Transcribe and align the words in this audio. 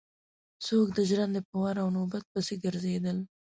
څوک 0.65 0.87
د 0.97 0.99
ژرندې 1.09 1.41
په 1.47 1.55
وار 1.61 1.75
او 1.83 1.89
نوبت 1.95 2.23
پسې 2.31 2.55
ګرځېدل. 2.63 3.17